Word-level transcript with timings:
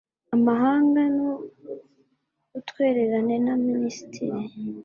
Amahanga 0.35 1.01
n 1.15 1.17
Ubutwererane 1.31 3.35
na 3.45 3.53
Ministiri 3.65 4.39